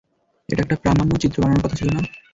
[0.49, 2.01] এটা একটা প্রামাণ্যচিত্র বানানোর কথা ছিলো না?